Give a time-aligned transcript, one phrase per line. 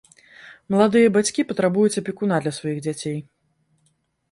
[0.75, 3.17] Маладыя бацькі патрабуюць апекуна для сваіх дзяцей.